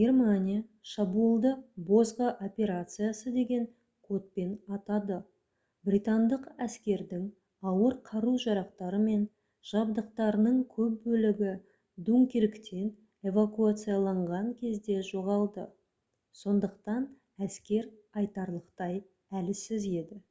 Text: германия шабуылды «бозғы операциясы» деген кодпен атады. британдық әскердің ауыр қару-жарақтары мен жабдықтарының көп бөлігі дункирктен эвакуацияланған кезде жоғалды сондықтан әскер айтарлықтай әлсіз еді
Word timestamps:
германия 0.00 0.60
шабуылды 0.90 1.50
«бозғы 1.88 2.28
операциясы» 2.46 3.32
деген 3.34 3.66
кодпен 4.12 4.54
атады. 4.76 5.18
британдық 5.88 6.46
әскердің 6.68 7.26
ауыр 7.72 7.98
қару-жарақтары 8.08 9.02
мен 9.04 9.26
жабдықтарының 9.72 10.56
көп 10.78 10.96
бөлігі 11.08 11.52
дункирктен 12.08 12.88
эвакуацияланған 13.34 14.50
кезде 14.64 14.98
жоғалды 15.12 15.68
сондықтан 16.46 17.08
әскер 17.50 17.92
айтарлықтай 18.24 19.00
әлсіз 19.42 19.88
еді 20.00 20.22